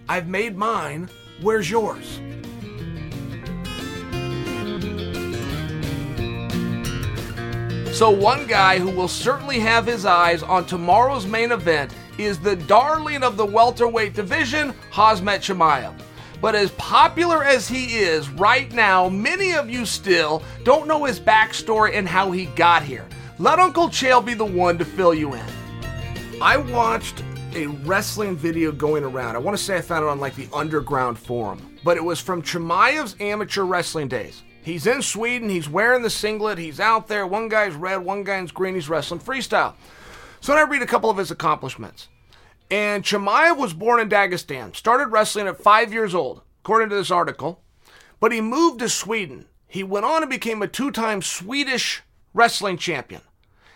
[0.09, 1.09] I've made mine.
[1.41, 2.19] Where's yours?
[7.97, 12.57] So, one guy who will certainly have his eyes on tomorrow's main event is the
[12.57, 15.93] darling of the welterweight division, Khamzat Chimaev.
[16.41, 21.17] But as popular as he is right now, many of you still don't know his
[21.17, 23.07] backstory and how he got here.
[23.43, 25.45] Let Uncle Chael be the one to fill you in.
[26.41, 27.21] I watched
[27.53, 29.35] a wrestling video going around.
[29.35, 32.21] I want to say I found it on like the underground forum, but it was
[32.21, 34.43] from Chimaev's amateur wrestling days.
[34.61, 37.27] He's in Sweden, he's wearing the singlet, he's out there.
[37.27, 39.73] One guy's red, one guy's green, he's wrestling freestyle.
[40.39, 42.07] So I read a couple of his accomplishments.
[42.71, 47.11] And Chimaev was born in Dagestan, started wrestling at five years old, according to this
[47.11, 47.61] article,
[48.21, 49.47] but he moved to Sweden.
[49.67, 52.03] He went on and became a two time Swedish
[52.33, 53.19] wrestling champion.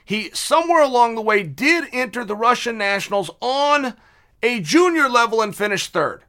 [0.08, 3.94] He, somewhere along the way, did enter the Russian Nationals on
[4.42, 6.24] a junior level and finished third.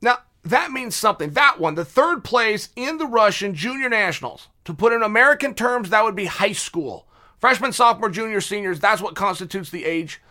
[0.00, 1.32] Now, that means something.
[1.32, 4.48] That one, the third place in the Russian Junior Nationals.
[4.64, 7.06] To put in American terms, that would be high school.
[7.38, 10.22] Freshman, sophomore, junior, seniors, that's what constitutes the age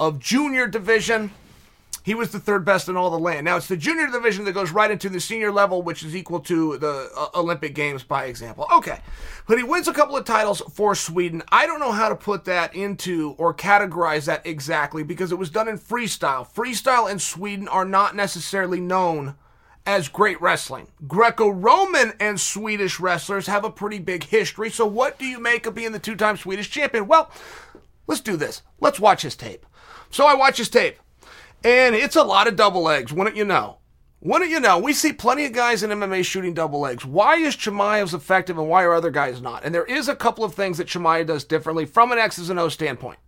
[0.00, 1.30] of junior division.
[2.08, 3.44] He was the third best in all the land.
[3.44, 6.40] Now it's the junior division that goes right into the senior level, which is equal
[6.40, 8.66] to the uh, Olympic Games by example.
[8.72, 9.00] Okay,
[9.46, 11.42] but he wins a couple of titles for Sweden.
[11.50, 15.50] I don't know how to put that into or categorize that exactly because it was
[15.50, 16.48] done in freestyle.
[16.50, 19.34] Freestyle and Sweden are not necessarily known
[19.84, 20.88] as great wrestling.
[21.06, 24.70] Greco Roman and Swedish wrestlers have a pretty big history.
[24.70, 27.06] So, what do you make of being the two time Swedish champion?
[27.06, 27.30] Well,
[28.06, 28.62] let's do this.
[28.80, 29.66] Let's watch his tape.
[30.10, 30.98] So, I watch his tape.
[31.64, 33.78] And it's a lot of double legs, wouldn't you know?
[34.20, 34.78] Wouldn't you know?
[34.78, 37.04] We see plenty of guys in MMA shooting double legs.
[37.04, 39.64] Why is Chimaev's effective and why are other guys not?
[39.64, 42.58] And there is a couple of things that Chimaev does differently from an X's and
[42.58, 43.18] O standpoint.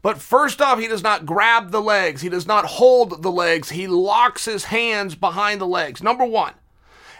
[0.00, 2.22] But first off, he does not grab the legs.
[2.22, 3.70] He does not hold the legs.
[3.70, 6.02] He locks his hands behind the legs.
[6.02, 6.54] Number one.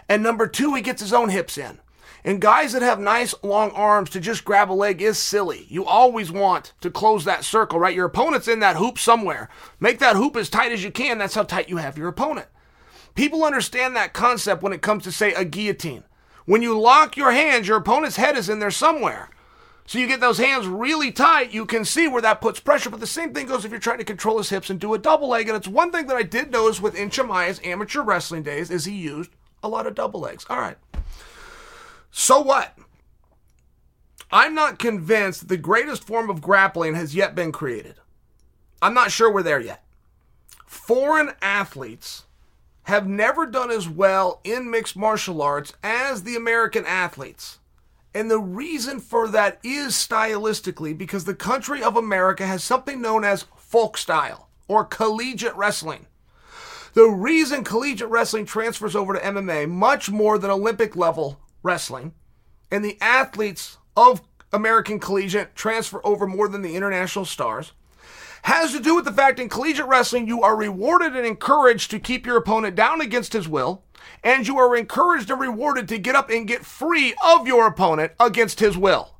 [0.07, 1.79] And number two, he gets his own hips in.
[2.23, 5.65] And guys that have nice long arms to just grab a leg is silly.
[5.69, 7.95] You always want to close that circle, right?
[7.95, 9.49] Your opponent's in that hoop somewhere.
[9.79, 11.17] Make that hoop as tight as you can.
[11.17, 12.47] That's how tight you have your opponent.
[13.15, 16.03] People understand that concept when it comes to, say, a guillotine.
[16.45, 19.29] When you lock your hands, your opponent's head is in there somewhere.
[19.85, 22.91] So you get those hands really tight, you can see where that puts pressure.
[22.91, 24.99] But the same thing goes if you're trying to control his hips and do a
[24.99, 25.47] double leg.
[25.47, 28.95] And it's one thing that I did notice with Chimaev's amateur wrestling days is he
[28.95, 29.31] used
[29.63, 30.45] a lot of double legs.
[30.47, 30.77] All right.
[32.11, 32.77] So what?
[34.31, 37.95] I'm not convinced the greatest form of grappling has yet been created.
[38.81, 39.83] I'm not sure we're there yet.
[40.65, 42.25] Foreign athletes
[42.83, 47.59] have never done as well in mixed martial arts as the American athletes.
[48.13, 53.23] And the reason for that is stylistically because the country of America has something known
[53.23, 56.07] as folk style or collegiate wrestling.
[56.93, 62.13] The reason collegiate wrestling transfers over to MMA much more than Olympic level wrestling,
[62.71, 67.73] and the athletes of American collegiate transfer over more than the international stars,
[68.43, 71.99] has to do with the fact in collegiate wrestling you are rewarded and encouraged to
[71.99, 73.83] keep your opponent down against his will,
[74.23, 78.13] and you are encouraged and rewarded to get up and get free of your opponent
[78.19, 79.15] against his will.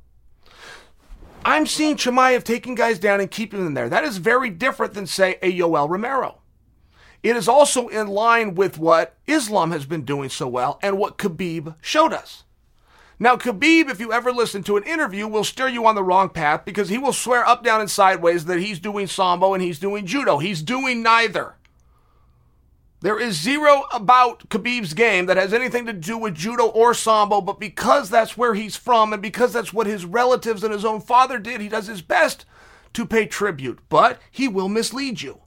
[1.44, 3.88] I'm seeing Chimaev taking guys down and keeping them there.
[3.88, 6.39] That is very different than, say, a Yoel Romero.
[7.22, 11.18] It is also in line with what Islam has been doing so well and what
[11.18, 12.44] Khabib showed us.
[13.18, 16.30] Now, Khabib, if you ever listen to an interview, will steer you on the wrong
[16.30, 19.78] path because he will swear up, down, and sideways that he's doing sambo and he's
[19.78, 20.38] doing judo.
[20.38, 21.56] He's doing neither.
[23.02, 27.42] There is zero about Khabib's game that has anything to do with judo or sambo,
[27.42, 31.00] but because that's where he's from and because that's what his relatives and his own
[31.02, 32.46] father did, he does his best
[32.94, 33.80] to pay tribute.
[33.90, 35.42] But he will mislead you.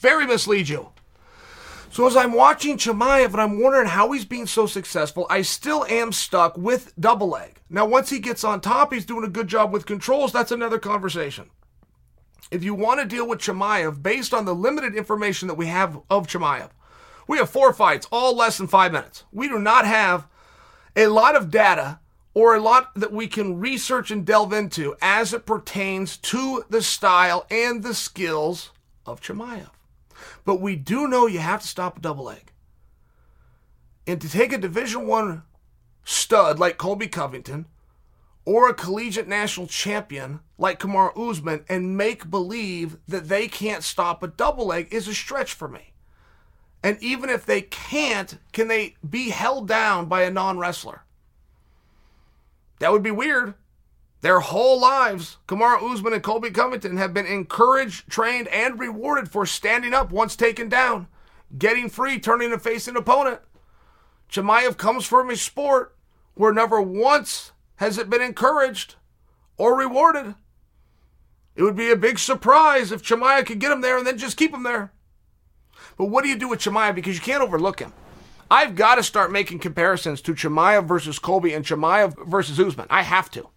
[0.00, 0.90] Very mislead you.
[1.92, 5.84] So as I'm watching Chimaev and I'm wondering how he's being so successful, I still
[5.86, 7.60] am stuck with double leg.
[7.68, 10.32] Now, once he gets on top, he's doing a good job with controls.
[10.32, 11.50] That's another conversation.
[12.50, 16.00] If you want to deal with Chimaev based on the limited information that we have
[16.08, 16.70] of Chimaev,
[17.28, 19.24] we have four fights, all less than five minutes.
[19.30, 20.26] We do not have
[20.96, 22.00] a lot of data
[22.32, 26.82] or a lot that we can research and delve into as it pertains to the
[26.82, 28.70] style and the skills
[29.04, 29.70] of Chimaev.
[30.44, 32.52] But we do know you have to stop a double leg.
[34.06, 35.42] And to take a Division One
[36.04, 37.66] stud like Colby Covington
[38.44, 44.22] or a collegiate national champion like Kamaru Usman and make believe that they can't stop
[44.22, 45.92] a double leg is a stretch for me.
[46.82, 51.02] And even if they can't, can they be held down by a non wrestler?
[52.78, 53.54] That would be weird.
[54.20, 59.46] Their whole lives, Kamaru Usman and Colby Covington have been encouraged, trained, and rewarded for
[59.46, 61.08] standing up once taken down,
[61.56, 63.40] getting free, turning and facing an opponent.
[64.30, 65.96] Chimaev comes from a sport
[66.34, 68.96] where never once has it been encouraged
[69.56, 70.34] or rewarded.
[71.56, 74.36] It would be a big surprise if Chimaev could get him there and then just
[74.36, 74.92] keep him there.
[75.96, 76.94] But what do you do with Chimaev?
[76.94, 77.92] Because you can't overlook him.
[78.50, 82.86] I've got to start making comparisons to Chimaev versus Colby and Chimaev versus Usman.
[82.90, 83.48] I have to.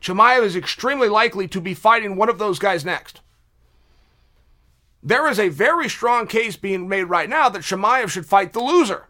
[0.00, 3.20] Chimaev is extremely likely to be fighting one of those guys next.
[5.02, 8.60] There is a very strong case being made right now that Chimaev should fight the
[8.60, 9.06] loser.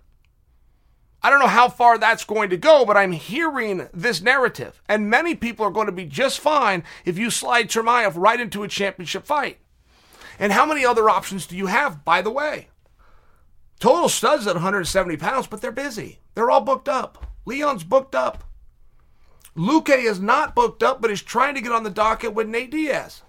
[1.22, 4.80] I don't know how far that's going to go, but I'm hearing this narrative.
[4.88, 8.62] And many people are going to be just fine if you slide Chimaev right into
[8.62, 9.58] a championship fight.
[10.38, 12.68] And how many other options do you have, by the way?
[13.80, 16.20] Total studs at 170 pounds, but they're busy.
[16.34, 17.26] They're all booked up.
[17.44, 18.44] Leon's booked up.
[19.58, 22.70] Luque is not booked up, but is trying to get on the docket with Nate
[22.70, 23.22] Diaz.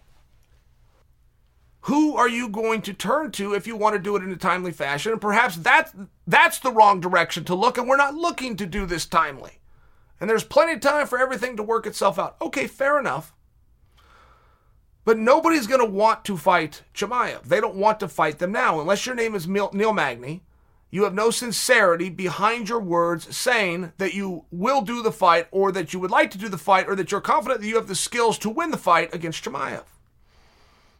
[1.83, 4.35] Who are you going to turn to if you want to do it in a
[4.35, 5.11] timely fashion?
[5.11, 5.91] And perhaps that's
[6.27, 9.59] that's the wrong direction to look, and we're not looking to do this timely.
[10.21, 12.35] And there's plenty of time for everything to work itself out.
[12.41, 13.33] Okay, fair enough.
[15.05, 17.43] But nobody's going to want to fight Chimaev.
[17.43, 20.43] They don't want to fight them now, unless your name is Neil Magny
[20.91, 25.71] you have no sincerity behind your words saying that you will do the fight or
[25.71, 27.87] that you would like to do the fight or that you're confident that you have
[27.87, 29.83] the skills to win the fight against Chimaev.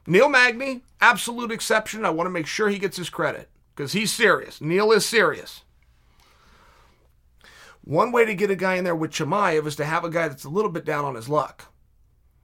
[0.06, 2.06] Neil Magny, absolute exception.
[2.06, 4.62] I want to make sure he gets his credit because he's serious.
[4.62, 5.64] Neil is serious.
[7.84, 10.28] One way to get a guy in there with Chimaev is to have a guy
[10.28, 11.66] that's a little bit down on his luck.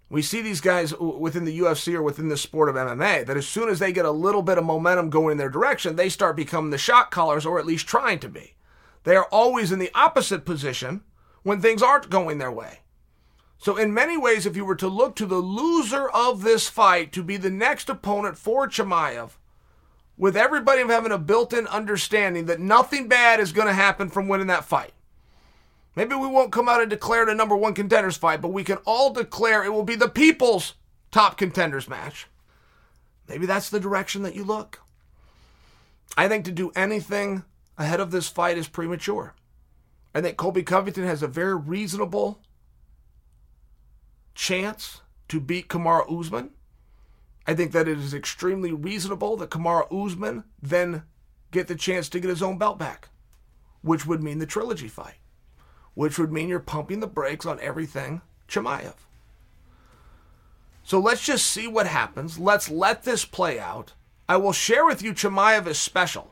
[0.10, 3.48] We see these guys within the UFC or within the sport of MMA that as
[3.48, 6.36] soon as they get a little bit of momentum going in their direction, they start
[6.36, 8.56] becoming the shot callers or at least trying to be.
[9.04, 11.04] They are always in the opposite position
[11.44, 12.80] when things aren't going their way.
[13.58, 17.12] So, in many ways, if you were to look to the loser of this fight
[17.14, 19.32] to be the next opponent for Chimaev,
[20.18, 24.28] with everybody having a built in understanding that nothing bad is going to happen from
[24.28, 24.92] winning that fight.
[25.96, 28.78] Maybe we won't come out and declare the number one contenders fight, but we can
[28.86, 30.74] all declare it will be the people's
[31.12, 32.28] top contenders match.
[33.30, 34.82] Maybe that's the direction that you look.
[36.18, 37.44] I think to do anything
[37.78, 39.36] ahead of this fight is premature.
[40.14, 42.42] I think Colby Covington has a very reasonable
[44.34, 46.52] chance to beat Kamaru Usman.
[47.48, 51.04] I think that it is extremely reasonable that Kamaru Usman then
[51.52, 53.10] get the chance to get his own belt back,
[53.82, 55.16] which would mean the trilogy fight
[55.96, 58.94] which would mean you're pumping the brakes on everything Chimaev.
[60.84, 62.38] So let's just see what happens.
[62.38, 63.94] Let's let this play out.
[64.30, 66.30] I will share with you Chimaev is special.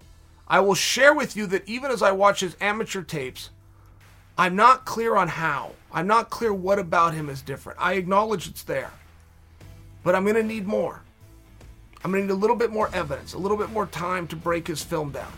[0.47, 3.49] I will share with you that even as I watch his amateur tapes,
[4.38, 5.72] I'm not clear on how.
[5.91, 7.80] I'm not clear what about him is different.
[7.82, 8.91] I acknowledge it's there.
[10.03, 11.01] But I'm going to need more.
[12.03, 14.36] I'm going to need a little bit more evidence, a little bit more time to
[14.36, 15.32] break his film down.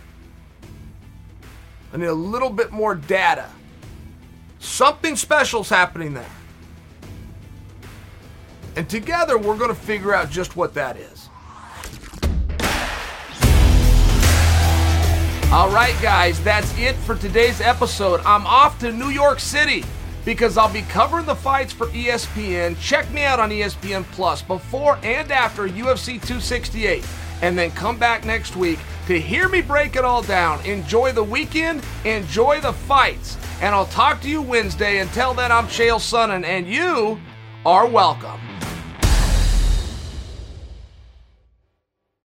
[1.94, 3.50] I need a little bit more data.
[4.60, 6.30] Something special's happening there.
[8.76, 11.30] And together we're going to figure out just what that is.
[15.52, 18.20] All right, guys, that's it for today's episode.
[18.26, 19.86] I'm off to New York City
[20.26, 22.78] because I'll be covering the fights for ESPN.
[22.80, 27.06] Check me out on ESPN Plus before and after UFC 268.
[27.42, 30.66] And then come back next week to hear me break it all down.
[30.66, 33.38] Enjoy the weekend, enjoy the fights.
[33.62, 35.00] And I'll talk to you Wednesday.
[35.00, 37.20] Until then, I'm Chael Sonnen, and you
[37.66, 38.40] are welcome.